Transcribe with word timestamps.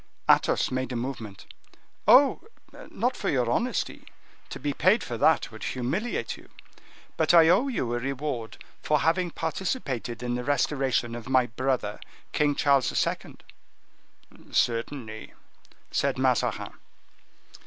Athos 0.27 0.71
made 0.71 0.91
a 0.91 0.95
movement. 0.95 1.45
"Oh, 2.07 2.41
not 2.89 3.15
for 3.15 3.29
your 3.29 3.51
honesty, 3.51 4.07
to 4.49 4.59
be 4.59 4.73
paid 4.73 5.03
for 5.03 5.15
that 5.15 5.51
would 5.51 5.63
humiliate 5.63 6.37
you; 6.37 6.49
but 7.17 7.35
I 7.35 7.49
owe 7.49 7.67
you 7.67 7.93
a 7.93 7.99
reward 7.99 8.57
for 8.81 9.01
having 9.01 9.29
participated 9.29 10.23
in 10.23 10.33
the 10.33 10.43
restoration 10.43 11.13
of 11.13 11.29
my 11.29 11.45
brother, 11.45 11.99
King 12.31 12.55
Charles 12.55 12.89
II." 13.05 13.35
"Certainly," 14.51 15.33
said 15.91 16.17
Mazarin. 16.17 16.73